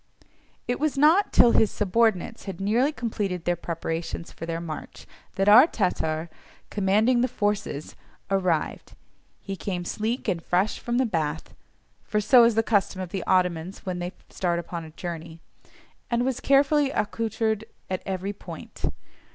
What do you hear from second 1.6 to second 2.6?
subordinates had